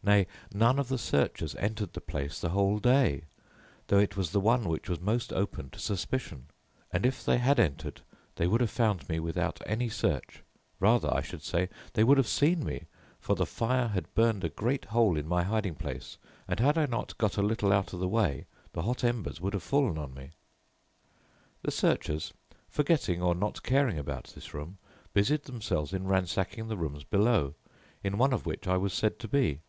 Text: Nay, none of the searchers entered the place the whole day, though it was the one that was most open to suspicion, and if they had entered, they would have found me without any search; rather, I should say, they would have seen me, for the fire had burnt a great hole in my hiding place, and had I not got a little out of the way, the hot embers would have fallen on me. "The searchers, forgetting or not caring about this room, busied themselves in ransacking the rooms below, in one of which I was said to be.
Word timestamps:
Nay, 0.00 0.26
none 0.54 0.78
of 0.78 0.88
the 0.88 0.96
searchers 0.96 1.54
entered 1.56 1.92
the 1.92 2.00
place 2.00 2.40
the 2.40 2.50
whole 2.50 2.78
day, 2.78 3.24
though 3.88 3.98
it 3.98 4.16
was 4.16 4.30
the 4.30 4.40
one 4.40 4.62
that 4.62 4.88
was 4.88 5.00
most 5.00 5.32
open 5.34 5.68
to 5.70 5.78
suspicion, 5.78 6.46
and 6.90 7.04
if 7.04 7.22
they 7.22 7.36
had 7.36 7.60
entered, 7.60 8.00
they 8.36 8.46
would 8.46 8.62
have 8.62 8.70
found 8.70 9.06
me 9.10 9.20
without 9.20 9.60
any 9.66 9.90
search; 9.90 10.42
rather, 10.80 11.12
I 11.12 11.20
should 11.20 11.42
say, 11.42 11.68
they 11.92 12.04
would 12.04 12.16
have 12.16 12.28
seen 12.28 12.64
me, 12.64 12.86
for 13.20 13.34
the 13.34 13.44
fire 13.44 13.88
had 13.88 14.14
burnt 14.14 14.44
a 14.44 14.48
great 14.48 14.86
hole 14.86 15.14
in 15.18 15.28
my 15.28 15.42
hiding 15.42 15.74
place, 15.74 16.16
and 16.46 16.58
had 16.58 16.78
I 16.78 16.86
not 16.86 17.18
got 17.18 17.36
a 17.36 17.42
little 17.42 17.70
out 17.70 17.92
of 17.92 17.98
the 18.00 18.08
way, 18.08 18.46
the 18.72 18.82
hot 18.82 19.04
embers 19.04 19.42
would 19.42 19.52
have 19.52 19.62
fallen 19.64 19.98
on 19.98 20.14
me. 20.14 20.30
"The 21.60 21.72
searchers, 21.72 22.32
forgetting 22.70 23.20
or 23.20 23.34
not 23.34 23.62
caring 23.62 23.98
about 23.98 24.28
this 24.34 24.54
room, 24.54 24.78
busied 25.12 25.42
themselves 25.42 25.92
in 25.92 26.06
ransacking 26.06 26.68
the 26.68 26.78
rooms 26.78 27.04
below, 27.04 27.56
in 28.02 28.16
one 28.16 28.32
of 28.32 28.46
which 28.46 28.66
I 28.66 28.78
was 28.78 28.94
said 28.94 29.18
to 29.18 29.28
be. 29.28 29.60